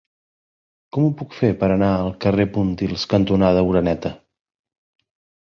[0.95, 4.15] Com ho puc fer per anar al carrer Pontils cantonada Oreneta?